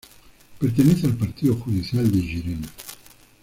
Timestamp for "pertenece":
0.57-1.05